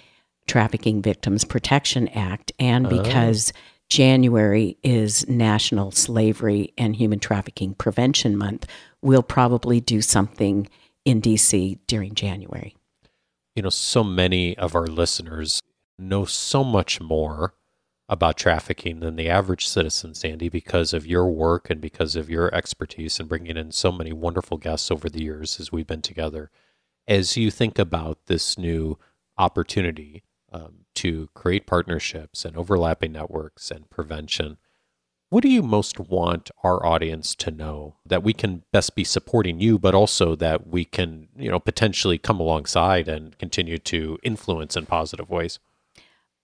Trafficking 0.49 1.01
Victims 1.01 1.45
Protection 1.45 2.09
Act, 2.09 2.51
and 2.59 2.89
oh. 2.89 2.91
because 2.91 3.53
oh. 3.55 3.59
January 3.89 4.77
is 4.83 5.29
National 5.29 5.93
Slavery 5.93 6.73
and 6.77 6.97
Human 6.97 7.21
Trafficking 7.21 7.73
Prevention 7.75 8.37
Month, 8.37 8.67
we'll 9.01 9.23
probably 9.23 9.81
do 9.81 10.03
something 10.03 10.69
in 11.05 11.23
DC 11.23 11.79
during 11.87 12.17
January. 12.17 12.75
You 13.59 13.62
know, 13.62 13.71
so 13.71 14.05
many 14.05 14.57
of 14.57 14.77
our 14.77 14.87
listeners 14.87 15.61
know 15.99 16.25
so 16.25 16.62
much 16.62 17.00
more 17.00 17.55
about 18.09 18.37
trafficking 18.37 19.00
than 19.00 19.17
the 19.17 19.29
average 19.29 19.67
citizen, 19.67 20.15
Sandy, 20.15 20.49
because 20.49 20.93
of 20.93 21.05
your 21.05 21.27
work 21.27 21.69
and 21.69 21.81
because 21.81 22.15
of 22.15 22.31
your 22.31 22.55
expertise 22.55 23.19
and 23.19 23.29
bringing 23.29 23.57
in 23.57 23.73
so 23.73 23.91
many 23.91 24.12
wonderful 24.12 24.59
guests 24.59 24.93
over 24.93 25.09
the 25.09 25.25
years 25.25 25.59
as 25.59 25.73
we've 25.73 25.88
been 25.88 26.03
together. 26.03 26.53
As 27.09 27.37
you 27.37 27.50
think 27.50 27.81
about 27.81 28.27
this 28.27 28.57
new 28.57 28.97
opportunity 29.37 30.23
um, 30.53 30.85
to 30.95 31.29
create 31.35 31.67
partnerships 31.67 32.45
and 32.45 32.57
overlapping 32.57 33.11
networks 33.11 33.73
and 33.73 33.91
prevention, 33.91 34.59
what 35.31 35.43
do 35.43 35.49
you 35.49 35.63
most 35.63 35.99
want 35.99 36.51
our 36.63 36.85
audience 36.85 37.35
to 37.37 37.51
know 37.51 37.97
that 38.07 38.23
we 38.23 38.33
can 38.33 38.63
best 38.73 38.95
be 38.95 39.05
supporting 39.05 39.61
you, 39.61 39.79
but 39.79 39.95
also 39.95 40.35
that 40.37 40.67
we 40.67 40.85
can, 40.85 41.29
you 41.37 41.51
know, 41.51 41.61
potentially 41.61 42.19
come 42.19 42.41
alongside 42.41 43.09
and 43.09 43.37
continue 43.39 43.79
to 43.79 44.19
influence 44.23 44.77
in 44.77 44.87
positive 44.87 45.29
ways? 45.29 45.59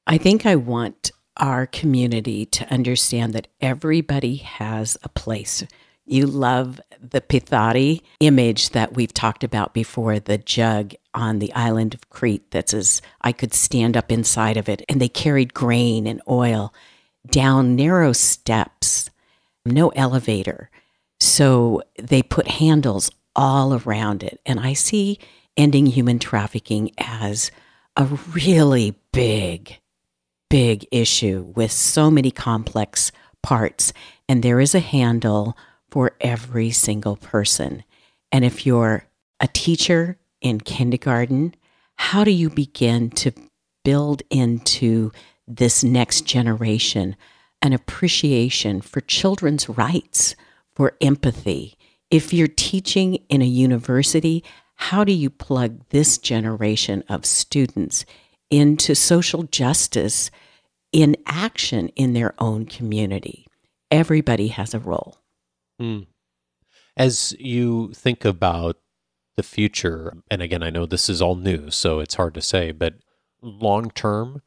I 0.06 0.18
think 0.18 0.44
I 0.44 0.56
want 0.56 1.12
our 1.38 1.66
community 1.66 2.46
to 2.46 2.72
understand 2.72 3.32
that 3.32 3.48
everybody 3.60 4.36
has 4.36 4.96
a 5.02 5.08
place 5.08 5.64
you 6.06 6.26
love 6.26 6.80
the 7.00 7.20
Pithari 7.20 8.02
image 8.20 8.70
that 8.70 8.94
we've 8.94 9.14
talked 9.14 9.42
about 9.42 9.72
before, 9.72 10.18
the 10.18 10.38
jug 10.38 10.92
on 11.14 11.38
the 11.38 11.52
island 11.54 11.94
of 11.94 12.10
Crete 12.10 12.50
that's 12.50 12.74
as 12.74 13.00
I 13.22 13.32
could 13.32 13.54
stand 13.54 13.96
up 13.96 14.12
inside 14.12 14.56
of 14.56 14.68
it. 14.68 14.82
And 14.88 15.00
they 15.00 15.08
carried 15.08 15.54
grain 15.54 16.06
and 16.06 16.20
oil 16.28 16.74
down 17.26 17.76
narrow 17.76 18.12
steps, 18.12 19.10
no 19.64 19.88
elevator. 19.90 20.70
So 21.20 21.82
they 21.98 22.22
put 22.22 22.48
handles 22.48 23.10
all 23.34 23.74
around 23.74 24.22
it. 24.22 24.40
And 24.44 24.60
I 24.60 24.72
see 24.74 25.18
ending 25.56 25.86
human 25.86 26.18
trafficking 26.18 26.90
as 26.98 27.50
a 27.96 28.04
really 28.32 28.96
big, 29.12 29.78
big 30.50 30.86
issue 30.90 31.52
with 31.54 31.72
so 31.72 32.10
many 32.10 32.30
complex 32.30 33.12
parts. 33.42 33.92
And 34.28 34.42
there 34.42 34.60
is 34.60 34.74
a 34.74 34.80
handle 34.80 35.56
for 35.90 36.12
every 36.20 36.70
single 36.70 37.16
person. 37.16 37.84
And 38.32 38.44
if 38.44 38.66
you're 38.66 39.06
a 39.40 39.46
teacher 39.46 40.18
in 40.40 40.60
kindergarten, 40.60 41.54
how 41.96 42.24
do 42.24 42.30
you 42.30 42.50
begin 42.50 43.10
to 43.10 43.32
build 43.84 44.22
into 44.30 45.12
this 45.46 45.84
next 45.84 46.22
generation 46.22 47.16
an 47.64 47.72
appreciation 47.72 48.82
for 48.82 49.00
children's 49.00 49.70
rights, 49.70 50.36
for 50.74 50.96
empathy? 51.00 51.78
If 52.10 52.32
you're 52.32 52.46
teaching 52.46 53.14
in 53.30 53.40
a 53.40 53.46
university, 53.46 54.44
how 54.74 55.02
do 55.02 55.12
you 55.12 55.30
plug 55.30 55.80
this 55.88 56.18
generation 56.18 57.02
of 57.08 57.24
students 57.24 58.04
into 58.50 58.94
social 58.94 59.44
justice 59.44 60.30
in 60.92 61.16
action 61.26 61.88
in 61.96 62.12
their 62.12 62.34
own 62.38 62.66
community? 62.66 63.46
Everybody 63.90 64.48
has 64.48 64.74
a 64.74 64.78
role. 64.78 65.18
Mm. 65.80 66.06
As 66.96 67.34
you 67.38 67.92
think 67.94 68.24
about 68.24 68.76
the 69.36 69.42
future, 69.42 70.18
and 70.30 70.42
again, 70.42 70.62
I 70.62 70.70
know 70.70 70.86
this 70.86 71.08
is 71.08 71.22
all 71.22 71.34
new, 71.34 71.70
so 71.70 71.98
it's 71.98 72.14
hard 72.14 72.34
to 72.34 72.42
say, 72.42 72.72
but 72.72 72.94
long 73.42 73.90
term, 73.90 74.42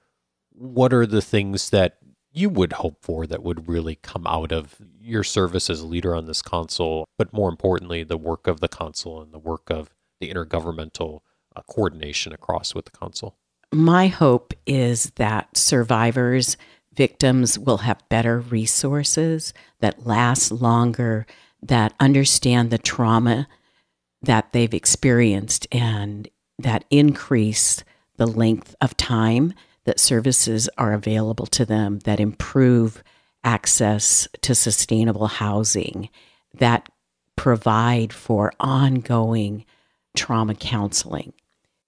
what 0.57 0.93
are 0.93 1.05
the 1.05 1.21
things 1.21 1.69
that 1.69 1.97
you 2.31 2.49
would 2.49 2.73
hope 2.73 2.97
for 3.01 3.25
that 3.25 3.43
would 3.43 3.67
really 3.67 3.95
come 3.95 4.27
out 4.27 4.51
of 4.51 4.75
your 4.99 5.23
service 5.23 5.69
as 5.69 5.81
a 5.81 5.87
leader 5.87 6.15
on 6.15 6.25
this 6.25 6.41
council, 6.41 7.07
but 7.17 7.33
more 7.33 7.49
importantly, 7.49 8.03
the 8.03 8.17
work 8.17 8.47
of 8.47 8.59
the 8.59 8.67
council 8.67 9.21
and 9.21 9.33
the 9.33 9.39
work 9.39 9.69
of 9.69 9.89
the 10.19 10.31
intergovernmental 10.31 11.21
uh, 11.55 11.61
coordination 11.63 12.33
across 12.33 12.75
with 12.75 12.85
the 12.85 12.91
council? 12.91 13.35
My 13.73 14.07
hope 14.07 14.53
is 14.65 15.11
that 15.15 15.57
survivors 15.57 16.57
victims 16.93 17.57
will 17.59 17.79
have 17.79 18.07
better 18.09 18.39
resources 18.39 19.53
that 19.79 20.05
last 20.05 20.51
longer, 20.51 21.25
that 21.61 21.93
understand 21.99 22.69
the 22.69 22.77
trauma 22.77 23.47
that 24.21 24.51
they've 24.51 24.73
experienced, 24.73 25.67
and 25.71 26.27
that 26.59 26.85
increase 26.89 27.83
the 28.17 28.25
length 28.25 28.75
of 28.81 28.97
time 28.97 29.53
that 29.87 29.99
services 29.99 30.69
are 30.77 30.93
available 30.93 31.47
to 31.47 31.65
them, 31.65 31.99
that 31.99 32.19
improve 32.19 33.03
access 33.43 34.27
to 34.41 34.53
sustainable 34.53 35.27
housing, 35.27 36.09
that 36.53 36.87
provide 37.35 38.13
for 38.13 38.53
ongoing 38.59 39.65
trauma 40.15 40.53
counseling 40.53 41.33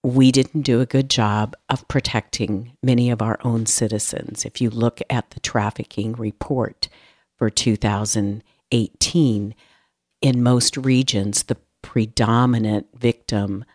we 0.04 0.32
didn't 0.32 0.62
do 0.62 0.80
a 0.80 0.86
good 0.86 1.10
job 1.10 1.56
of 1.70 1.86
protecting 1.88 2.74
many 2.82 3.10
of 3.10 3.22
our 3.22 3.38
own 3.44 3.66
citizens. 3.66 4.46
If 4.46 4.62
you 4.62 4.70
look 4.70 5.02
at 5.10 5.32
the 5.32 5.42
trafficking 5.42 6.14
report 6.14 6.88
for 7.38 7.50
2018, 7.50 9.56
in 10.22 10.44
most 10.44 10.78
regions, 10.78 11.44
the 11.44 11.58
predominant 11.82 12.88
victim 12.98 13.66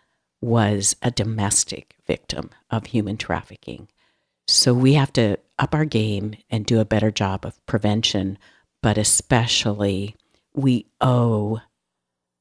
was 0.41 0.95
a 1.01 1.11
domestic 1.11 1.95
victim 2.07 2.49
of 2.69 2.87
human 2.87 3.15
trafficking. 3.17 3.87
So 4.47 4.73
we 4.73 4.93
have 4.93 5.11
to 5.13 5.37
up 5.57 5.73
our 5.73 5.85
game 5.85 6.35
and 6.49 6.65
do 6.65 6.79
a 6.79 6.85
better 6.85 7.11
job 7.11 7.45
of 7.45 7.63
prevention, 7.65 8.37
but 8.83 8.97
especially 8.97 10.15
we 10.53 10.85
owe 11.01 11.61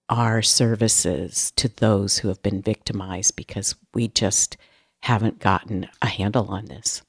our 0.09 0.43
services 0.43 1.53
to 1.57 1.69
those 1.69 2.19
who 2.19 2.29
have 2.29 2.43
been 2.43 2.61
victimized 2.61 3.37
because 3.37 3.75
we 3.95 4.09
just 4.09 4.57
haven't 5.03 5.39
gotten 5.39 5.89
a 6.03 6.07
handle 6.07 6.49
on 6.49 6.67
this. 6.67 7.03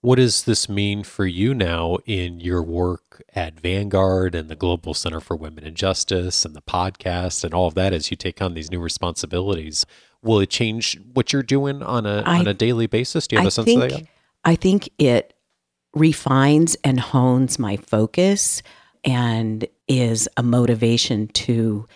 What 0.00 0.16
does 0.16 0.44
this 0.44 0.68
mean 0.68 1.02
for 1.02 1.24
you 1.24 1.54
now 1.54 1.96
in 2.04 2.38
your 2.38 2.62
work 2.62 3.22
at 3.34 3.58
Vanguard 3.58 4.34
and 4.34 4.50
the 4.50 4.56
Global 4.56 4.92
Center 4.92 5.20
for 5.20 5.34
Women 5.34 5.64
and 5.64 5.74
Justice 5.74 6.44
and 6.44 6.54
the 6.54 6.60
podcast 6.60 7.42
and 7.42 7.54
all 7.54 7.68
of 7.68 7.74
that 7.74 7.94
as 7.94 8.10
you 8.10 8.16
take 8.16 8.42
on 8.42 8.52
these 8.52 8.70
new 8.70 8.80
responsibilities? 8.80 9.86
Will 10.22 10.40
it 10.40 10.50
change 10.50 10.98
what 11.14 11.32
you're 11.32 11.42
doing 11.42 11.82
on 11.82 12.04
a 12.04 12.22
I- 12.26 12.40
on 12.40 12.46
a 12.46 12.52
daily 12.52 12.86
basis? 12.86 13.26
Do 13.26 13.36
you 13.36 13.40
have 13.40 13.46
I 13.46 13.48
a 13.48 13.50
sense 13.50 13.70
of 13.70 13.80
that? 13.80 14.06
I 14.44 14.56
think 14.56 14.90
it 14.98 15.34
refines 15.94 16.76
and 16.84 17.00
hones 17.00 17.58
my 17.58 17.76
focus 17.76 18.62
and 19.04 19.66
is 19.88 20.28
a 20.36 20.42
motivation 20.42 21.28
to 21.28 21.86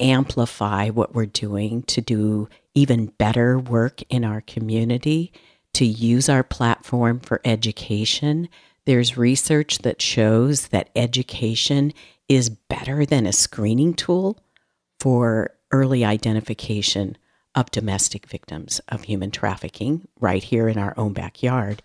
amplify 0.00 0.88
what 0.88 1.14
we're 1.14 1.26
doing 1.26 1.82
to 1.82 2.00
do 2.00 2.48
even 2.74 3.06
better 3.06 3.58
work 3.58 4.00
in 4.08 4.24
our 4.24 4.40
community, 4.40 5.32
to 5.74 5.84
use 5.84 6.28
our 6.28 6.42
platform 6.42 7.20
for 7.20 7.40
education. 7.44 8.48
There's 8.86 9.18
research 9.18 9.78
that 9.78 10.00
shows 10.00 10.68
that 10.68 10.90
education 10.96 11.92
is 12.28 12.48
better 12.48 13.04
than 13.04 13.26
a 13.26 13.32
screening 13.32 13.94
tool 13.94 14.38
for 14.98 15.50
early 15.70 16.04
identification 16.04 17.16
of 17.54 17.70
domestic 17.70 18.26
victims 18.26 18.80
of 18.88 19.04
human 19.04 19.30
trafficking 19.30 20.06
right 20.20 20.42
here 20.42 20.68
in 20.68 20.78
our 20.78 20.94
own 20.96 21.12
backyard. 21.12 21.82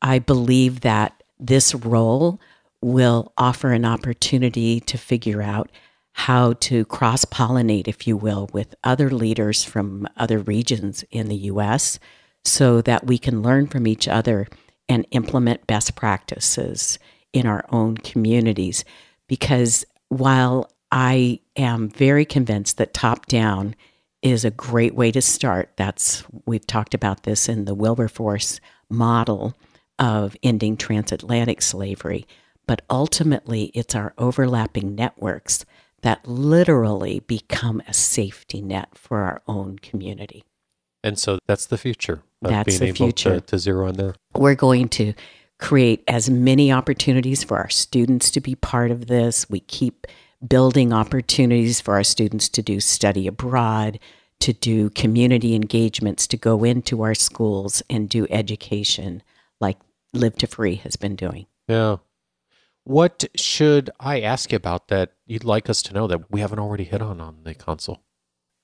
I 0.00 0.18
believe 0.18 0.80
that 0.80 1.22
this 1.38 1.74
role 1.74 2.40
will 2.80 3.32
offer 3.36 3.72
an 3.72 3.84
opportunity 3.84 4.80
to 4.80 4.96
figure 4.96 5.42
out 5.42 5.70
how 6.12 6.52
to 6.54 6.84
cross 6.86 7.24
pollinate, 7.24 7.88
if 7.88 8.06
you 8.06 8.16
will, 8.16 8.48
with 8.52 8.74
other 8.82 9.10
leaders 9.10 9.64
from 9.64 10.06
other 10.16 10.38
regions 10.38 11.04
in 11.10 11.28
the 11.28 11.36
US 11.36 11.98
so 12.44 12.80
that 12.82 13.06
we 13.06 13.18
can 13.18 13.42
learn 13.42 13.66
from 13.66 13.86
each 13.86 14.08
other 14.08 14.46
and 14.88 15.06
implement 15.10 15.66
best 15.66 15.94
practices 15.94 16.98
in 17.32 17.46
our 17.46 17.64
own 17.70 17.96
communities. 17.98 18.84
Because 19.26 19.84
while 20.08 20.70
I 20.90 21.40
am 21.56 21.88
very 21.88 22.24
convinced 22.24 22.78
that 22.78 22.94
top 22.94 23.26
down 23.26 23.74
is 24.22 24.44
a 24.44 24.50
great 24.50 24.94
way 24.94 25.10
to 25.12 25.22
start, 25.22 25.70
that's 25.76 26.24
we've 26.46 26.66
talked 26.66 26.94
about 26.94 27.22
this 27.22 27.48
in 27.48 27.64
the 27.64 27.74
Wilberforce 27.74 28.60
model 28.90 29.54
of 29.98 30.36
ending 30.42 30.76
transatlantic 30.76 31.62
slavery. 31.62 32.26
But 32.66 32.82
ultimately, 32.90 33.66
it's 33.74 33.94
our 33.94 34.12
overlapping 34.18 34.94
networks 34.94 35.64
that 36.02 36.26
literally 36.26 37.20
become 37.20 37.82
a 37.88 37.94
safety 37.94 38.60
net 38.60 38.88
for 38.94 39.18
our 39.20 39.42
own 39.46 39.78
community. 39.78 40.44
And 41.02 41.18
so 41.18 41.38
that's 41.46 41.66
the 41.66 41.78
future. 41.78 42.22
Of 42.42 42.50
That's 42.50 42.78
being 42.78 42.78
the 42.78 42.86
able 42.86 42.96
future. 42.96 43.40
To, 43.40 43.46
to 43.46 43.58
zero 43.58 43.88
in 43.88 43.96
there. 43.96 44.14
We're 44.36 44.54
going 44.54 44.88
to 44.90 45.14
create 45.58 46.04
as 46.06 46.30
many 46.30 46.70
opportunities 46.70 47.42
for 47.42 47.56
our 47.56 47.68
students 47.68 48.30
to 48.32 48.40
be 48.40 48.54
part 48.54 48.90
of 48.90 49.06
this. 49.06 49.48
We 49.50 49.60
keep 49.60 50.06
building 50.46 50.92
opportunities 50.92 51.80
for 51.80 51.94
our 51.94 52.04
students 52.04 52.48
to 52.50 52.62
do 52.62 52.80
study 52.80 53.26
abroad, 53.26 53.98
to 54.40 54.52
do 54.52 54.90
community 54.90 55.54
engagements, 55.54 56.26
to 56.28 56.36
go 56.36 56.64
into 56.64 57.02
our 57.02 57.14
schools 57.14 57.82
and 57.90 58.08
do 58.08 58.26
education 58.30 59.22
like 59.60 59.78
Live 60.12 60.36
to 60.36 60.46
Free 60.46 60.76
has 60.76 60.96
been 60.96 61.16
doing. 61.16 61.46
Yeah. 61.66 61.96
What 62.84 63.24
should 63.36 63.90
I 64.00 64.20
ask 64.20 64.52
you 64.52 64.56
about 64.56 64.88
that 64.88 65.12
you'd 65.26 65.44
like 65.44 65.68
us 65.68 65.82
to 65.82 65.92
know 65.92 66.06
that 66.06 66.30
we 66.30 66.40
haven't 66.40 66.58
already 66.58 66.84
hit 66.84 67.02
on 67.02 67.20
on 67.20 67.38
the 67.44 67.54
console? 67.54 68.00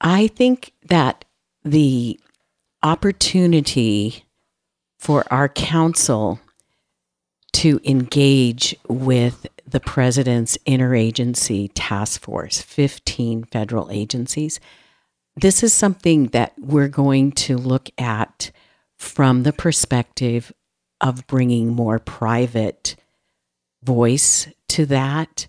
I 0.00 0.28
think 0.28 0.72
that 0.86 1.24
the 1.62 2.18
opportunity 2.82 4.24
for 4.98 5.24
our 5.30 5.48
council 5.48 6.40
to 7.54 7.80
engage 7.84 8.76
with 8.88 9.46
the 9.66 9.80
president's 9.80 10.58
interagency 10.66 11.70
task 11.74 12.20
force, 12.20 12.60
15 12.60 13.44
federal 13.44 13.90
agencies, 13.90 14.60
this 15.36 15.62
is 15.62 15.72
something 15.72 16.26
that 16.28 16.52
we're 16.58 16.88
going 16.88 17.32
to 17.32 17.56
look 17.56 17.88
at 17.98 18.50
from 18.98 19.42
the 19.42 19.52
perspective 19.52 20.52
of 21.00 21.26
bringing 21.26 21.70
more 21.70 21.98
private 21.98 22.96
voice 23.82 24.48
to 24.68 24.86
that. 24.86 25.46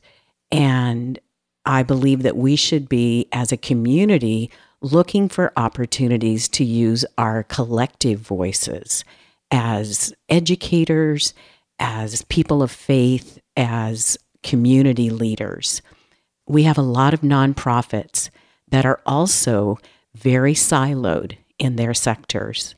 And 0.52 1.20
I 1.66 1.84
believe 1.84 2.24
that 2.24 2.38
we 2.38 2.56
should 2.56 2.88
be, 2.88 3.28
as 3.32 3.52
a 3.52 3.58
community, 3.58 4.52
looking 4.82 5.28
for 5.30 5.54
opportunities 5.58 6.48
to 6.50 6.64
use 6.64 7.06
our 7.18 7.44
collective 7.44 8.20
voices 8.20 9.04
as 9.52 10.14
educators, 10.30 11.34
as 11.80 12.24
people 12.24 12.64
of 12.64 12.72
faith, 12.72 13.40
as 13.58 14.18
community 14.44 15.10
leaders. 15.10 15.82
We 16.48 16.64
have 16.64 16.78
a 16.78 16.84
lot 16.84 17.14
of 17.14 17.22
nonprofits 17.22 18.30
that 18.70 18.86
are 18.86 19.02
also 19.06 19.78
very 20.14 20.54
siloed 20.54 21.38
in 21.60 21.76
their 21.76 21.94
sectors. 21.94 22.76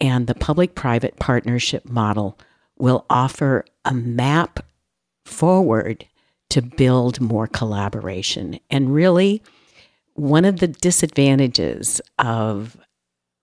And 0.00 0.26
the 0.26 0.34
public 0.34 0.74
private 0.74 1.16
partnership 1.18 1.88
model 1.88 2.38
will 2.78 3.04
offer 3.08 3.64
a 3.84 3.94
map 3.94 4.64
forward 5.24 6.06
to 6.50 6.62
build 6.62 7.20
more 7.20 7.46
collaboration. 7.46 8.58
And 8.70 8.94
really, 8.94 9.42
one 10.14 10.44
of 10.44 10.60
the 10.60 10.68
disadvantages 10.68 12.00
of 12.18 12.76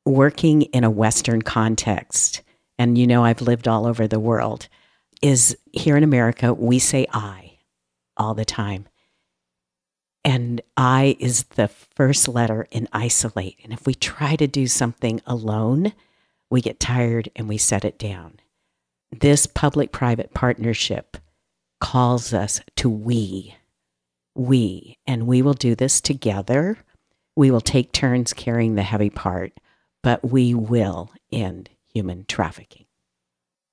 working 0.06 0.64
in 0.64 0.84
a 0.84 0.90
Western 0.90 1.42
context, 1.42 2.42
and 2.82 2.98
you 2.98 3.06
know, 3.06 3.24
I've 3.24 3.44
lived 3.44 3.68
all 3.68 3.86
over 3.86 4.08
the 4.08 4.20
world, 4.20 4.68
is 5.22 5.56
here 5.72 5.96
in 5.96 6.04
America, 6.04 6.52
we 6.52 6.80
say 6.80 7.06
I 7.14 7.60
all 8.18 8.34
the 8.34 8.44
time. 8.44 8.88
And 10.26 10.62
I 10.76 11.16
is 11.20 11.44
the 11.44 11.68
first 11.68 12.28
letter 12.28 12.68
in 12.72 12.88
isolate. 12.92 13.60
And 13.64 13.72
if 13.72 13.86
we 13.86 13.94
try 13.94 14.36
to 14.36 14.48
do 14.48 14.66
something 14.66 15.22
alone, 15.28 15.94
we 16.50 16.60
get 16.60 16.80
tired 16.80 17.30
and 17.36 17.48
we 17.48 17.60
set 17.60 17.86
it 17.86 18.00
down. 18.00 18.40
This 19.12 19.46
public 19.46 19.92
private 19.92 20.34
partnership 20.34 21.18
calls 21.80 22.34
us 22.34 22.62
to 22.78 22.90
we. 22.90 23.58
We, 24.34 24.98
and 25.06 25.28
we 25.28 25.44
will 25.44 25.54
do 25.54 25.76
this 25.76 26.02
together. 26.02 26.80
We 27.36 27.52
will 27.52 27.62
take 27.62 27.92
turns 27.92 28.34
carrying 28.34 28.74
the 28.74 28.82
heavy 28.82 29.12
part, 29.12 29.54
but 30.02 30.28
we 30.32 30.56
will 30.56 31.12
end 31.32 31.70
human 31.94 32.26
trafficking. 32.28 32.86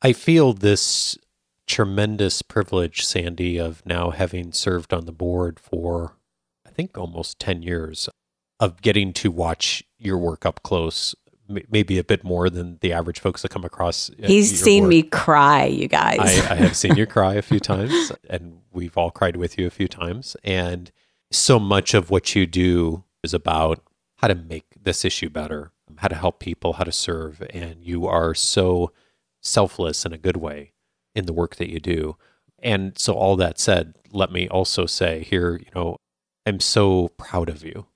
I 0.03 0.13
feel 0.13 0.53
this 0.53 1.19
tremendous 1.67 2.43
privilege, 2.43 3.05
Sandy, 3.05 3.59
of 3.59 3.85
now 3.85 4.11
having 4.11 4.53
served 4.53 4.93
on 4.95 5.05
the 5.07 5.13
board 5.13 5.59
for, 5.61 6.17
I 6.67 6.71
think, 6.71 6.97
almost 6.97 7.39
10 7.39 7.63
years, 7.63 8.09
of 8.61 8.81
getting 8.81 9.13
to 9.15 9.31
watch 9.31 9.83
your 9.99 10.17
work 10.19 10.47
up 10.47 10.63
close, 10.63 11.15
m- 11.51 11.59
maybe 11.71 11.99
a 11.99 12.05
bit 12.05 12.25
more 12.25 12.49
than 12.49 12.79
the 12.81 12.93
average 12.93 13.21
folks 13.21 13.43
that 13.43 13.51
come 13.51 13.65
across. 13.65 14.09
uh, 14.11 14.27
He's 14.27 14.59
seen 14.61 14.85
work. 14.85 14.91
me 14.91 15.03
cry, 15.03 15.65
you 15.67 15.89
guys. 15.89 16.19
I, 16.21 16.53
I 16.53 16.55
have 16.57 16.77
seen 16.77 16.97
you 16.97 17.07
cry 17.17 17.35
a 17.35 17.43
few 17.43 17.61
times, 17.61 18.13
and 18.31 18.61
we've 18.73 18.97
all 18.97 19.11
cried 19.11 19.37
with 19.37 19.59
you 19.59 19.67
a 19.67 19.71
few 19.71 19.89
times. 19.89 20.37
And 20.45 20.91
so 21.31 21.59
much 21.59 21.93
of 21.93 22.11
what 22.11 22.35
you 22.35 22.47
do 22.47 23.05
is 23.23 23.35
about 23.35 23.81
how 24.17 24.29
to 24.29 24.35
make 24.35 24.65
this 24.81 25.05
issue 25.05 25.29
better, 25.29 25.73
how 25.97 26.09
to 26.09 26.15
help 26.15 26.39
people, 26.41 26.75
how 26.75 26.85
to 26.85 26.93
serve. 26.93 27.43
And 27.51 27.83
you 27.83 28.07
are 28.07 28.35
so 28.35 28.93
selfless 29.41 30.05
in 30.05 30.13
a 30.13 30.19
good 30.19 30.37
way 30.37 30.73
in 31.15 31.27
the 31.27 31.33
work 31.33 31.57
that 31.57 31.71
you 31.71 31.81
do. 31.81 32.17
And 32.61 32.99
so, 32.99 33.15
all 33.15 33.37
that 33.37 33.59
said, 33.59 33.95
let 34.13 34.33
me 34.33 34.49
also 34.49 34.87
say 34.87 35.23
here, 35.23 35.57
you 35.57 35.71
know, 35.75 35.97
I'm 36.47 36.61
so 36.61 37.09
proud 37.17 37.49
of 37.49 37.65
you 37.65 37.87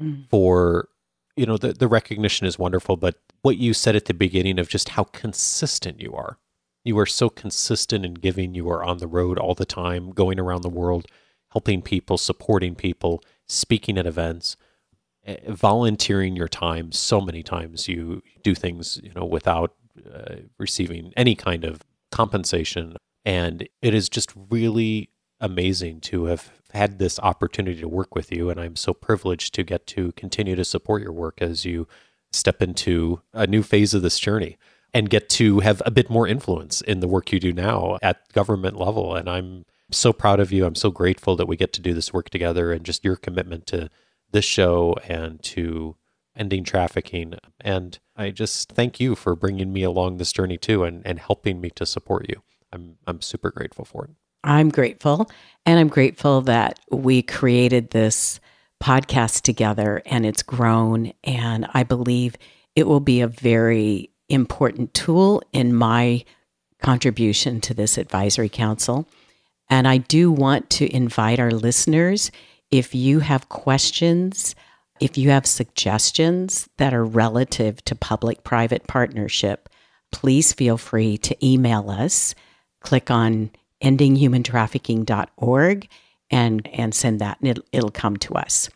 Mm. 0.00 0.28
for, 0.28 0.88
you 1.36 1.46
know, 1.46 1.56
the, 1.56 1.72
the 1.72 1.86
recognition 1.86 2.46
is 2.46 2.58
wonderful, 2.58 2.96
but 2.96 3.16
what 3.42 3.58
you 3.58 3.72
said 3.72 3.94
at 3.94 4.06
the 4.06 4.14
beginning 4.14 4.58
of 4.58 4.68
just 4.68 4.90
how 4.90 5.04
consistent 5.04 6.00
you 6.00 6.12
are. 6.14 6.38
You 6.84 6.98
are 6.98 7.06
so 7.06 7.30
consistent 7.30 8.04
in 8.04 8.14
giving. 8.14 8.54
You 8.54 8.68
are 8.70 8.84
on 8.84 8.98
the 8.98 9.06
road 9.06 9.38
all 9.38 9.54
the 9.54 9.64
time, 9.64 10.10
going 10.10 10.38
around 10.40 10.62
the 10.62 10.68
world, 10.68 11.06
helping 11.52 11.80
people, 11.80 12.18
supporting 12.18 12.74
people, 12.74 13.22
speaking 13.46 13.96
at 13.96 14.06
events, 14.06 14.56
volunteering 15.48 16.36
your 16.36 16.48
time. 16.48 16.92
So 16.92 17.20
many 17.20 17.42
times 17.42 17.88
you 17.88 18.22
do 18.42 18.54
things, 18.54 19.00
you 19.02 19.12
know, 19.14 19.24
without 19.24 19.74
uh, 20.12 20.36
receiving 20.58 21.12
any 21.16 21.34
kind 21.34 21.64
of 21.64 21.82
compensation. 22.10 22.96
And 23.24 23.68
it 23.80 23.94
is 23.94 24.08
just 24.08 24.32
really 24.50 25.10
amazing 25.40 26.00
to 26.00 26.26
have 26.26 26.50
had 26.72 26.98
this 26.98 27.18
opportunity 27.20 27.80
to 27.80 27.88
work 27.88 28.14
with 28.14 28.32
you. 28.32 28.50
And 28.50 28.60
I'm 28.60 28.76
so 28.76 28.92
privileged 28.92 29.54
to 29.54 29.62
get 29.62 29.86
to 29.88 30.12
continue 30.12 30.56
to 30.56 30.64
support 30.64 31.02
your 31.02 31.12
work 31.12 31.40
as 31.40 31.64
you 31.64 31.86
step 32.32 32.60
into 32.60 33.20
a 33.32 33.46
new 33.46 33.62
phase 33.62 33.94
of 33.94 34.02
this 34.02 34.18
journey 34.18 34.58
and 34.92 35.10
get 35.10 35.28
to 35.28 35.60
have 35.60 35.82
a 35.86 35.90
bit 35.90 36.10
more 36.10 36.26
influence 36.26 36.80
in 36.80 37.00
the 37.00 37.08
work 37.08 37.32
you 37.32 37.40
do 37.40 37.52
now 37.52 37.98
at 38.02 38.32
government 38.32 38.78
level. 38.78 39.14
And 39.14 39.28
I'm 39.28 39.64
so 39.90 40.12
proud 40.12 40.40
of 40.40 40.52
you. 40.52 40.64
I'm 40.64 40.74
so 40.74 40.90
grateful 40.90 41.36
that 41.36 41.46
we 41.46 41.56
get 41.56 41.72
to 41.74 41.80
do 41.80 41.94
this 41.94 42.12
work 42.12 42.30
together 42.30 42.72
and 42.72 42.84
just 42.84 43.04
your 43.04 43.16
commitment 43.16 43.66
to 43.68 43.88
this 44.34 44.44
show 44.44 44.96
and 45.08 45.42
to 45.42 45.96
ending 46.36 46.64
trafficking. 46.64 47.34
And 47.60 47.98
I 48.16 48.30
just 48.30 48.72
thank 48.72 49.00
you 49.00 49.14
for 49.14 49.34
bringing 49.34 49.72
me 49.72 49.84
along 49.84 50.18
this 50.18 50.32
journey 50.32 50.58
too 50.58 50.84
and, 50.84 51.00
and 51.06 51.18
helping 51.18 51.60
me 51.60 51.70
to 51.70 51.86
support 51.86 52.26
you. 52.28 52.42
I'm, 52.72 52.96
I'm 53.06 53.22
super 53.22 53.50
grateful 53.50 53.84
for 53.84 54.04
it. 54.04 54.10
I'm 54.42 54.68
grateful. 54.68 55.30
And 55.64 55.78
I'm 55.78 55.88
grateful 55.88 56.42
that 56.42 56.80
we 56.90 57.22
created 57.22 57.90
this 57.90 58.40
podcast 58.82 59.42
together 59.42 60.02
and 60.04 60.26
it's 60.26 60.42
grown. 60.42 61.12
And 61.22 61.66
I 61.72 61.84
believe 61.84 62.36
it 62.74 62.86
will 62.88 63.00
be 63.00 63.20
a 63.20 63.28
very 63.28 64.10
important 64.28 64.92
tool 64.92 65.42
in 65.52 65.72
my 65.72 66.24
contribution 66.82 67.60
to 67.62 67.72
this 67.72 67.96
advisory 67.96 68.48
council. 68.48 69.08
And 69.70 69.86
I 69.86 69.98
do 69.98 70.30
want 70.32 70.68
to 70.70 70.92
invite 70.92 71.38
our 71.38 71.52
listeners 71.52 72.32
if 72.74 72.92
you 72.92 73.20
have 73.20 73.48
questions, 73.48 74.56
if 74.98 75.16
you 75.16 75.30
have 75.30 75.46
suggestions 75.46 76.68
that 76.78 76.92
are 76.92 77.04
relative 77.04 77.84
to 77.84 77.94
public 77.94 78.42
private 78.42 78.88
partnership, 78.88 79.68
please 80.10 80.52
feel 80.52 80.76
free 80.76 81.16
to 81.18 81.46
email 81.46 81.88
us. 81.88 82.34
Click 82.80 83.12
on 83.12 83.52
endinghumantrafficking.org 83.80 85.88
and 86.30 86.68
and 86.72 86.94
send 86.94 87.20
that 87.20 87.38
and 87.40 87.50
it'll, 87.50 87.64
it'll 87.70 87.92
come 87.92 88.16
to 88.16 88.34
us. 88.34 88.68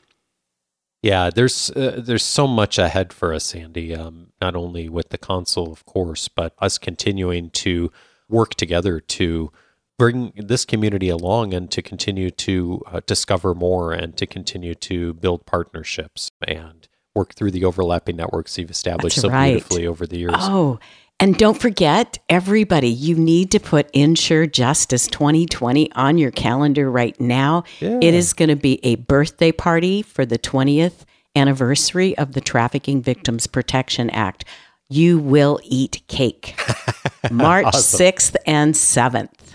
Yeah, 1.02 1.30
there's 1.30 1.70
uh, 1.70 1.98
there's 1.98 2.24
so 2.24 2.46
much 2.46 2.78
ahead 2.78 3.12
for 3.12 3.34
us, 3.34 3.46
Sandy. 3.46 3.96
Um, 3.96 4.28
not 4.40 4.54
only 4.54 4.88
with 4.88 5.08
the 5.08 5.18
council, 5.18 5.72
of 5.72 5.84
course, 5.86 6.28
but 6.28 6.54
us 6.60 6.78
continuing 6.78 7.50
to 7.50 7.90
work 8.28 8.54
together 8.54 9.00
to 9.00 9.50
bring 9.98 10.32
this 10.36 10.64
community 10.64 11.08
along 11.08 11.52
and 11.52 11.70
to 11.72 11.82
continue 11.82 12.30
to 12.30 12.82
uh, 12.86 13.00
discover 13.06 13.54
more 13.54 13.92
and 13.92 14.16
to 14.16 14.26
continue 14.26 14.74
to 14.74 15.14
build 15.14 15.44
partnerships 15.44 16.30
and 16.46 16.88
work 17.14 17.34
through 17.34 17.50
the 17.50 17.64
overlapping 17.64 18.16
networks 18.16 18.56
you've 18.56 18.70
established 18.70 19.16
That's 19.16 19.26
so 19.26 19.32
right. 19.32 19.54
beautifully 19.54 19.86
over 19.86 20.06
the 20.06 20.18
years. 20.18 20.34
Oh, 20.36 20.78
and 21.20 21.36
don't 21.36 21.60
forget, 21.60 22.18
everybody, 22.28 22.88
you 22.88 23.16
need 23.16 23.50
to 23.50 23.58
put 23.58 23.90
Ensure 23.90 24.46
Justice 24.46 25.08
2020 25.08 25.90
on 25.92 26.16
your 26.16 26.30
calendar 26.30 26.88
right 26.88 27.20
now. 27.20 27.64
Yeah. 27.80 27.98
It 28.00 28.14
is 28.14 28.32
going 28.32 28.50
to 28.50 28.56
be 28.56 28.78
a 28.84 28.94
birthday 28.94 29.50
party 29.50 30.02
for 30.02 30.24
the 30.24 30.38
20th 30.38 31.04
anniversary 31.34 32.16
of 32.16 32.34
the 32.34 32.40
Trafficking 32.40 33.02
Victims 33.02 33.48
Protection 33.48 34.10
Act. 34.10 34.44
You 34.88 35.18
will 35.18 35.58
eat 35.64 36.02
cake 36.06 36.56
March 37.32 37.66
6th 37.66 38.36
and 38.46 38.74
7th. 38.74 39.47